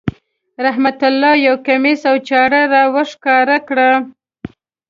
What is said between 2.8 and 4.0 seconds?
وښکاره کړه.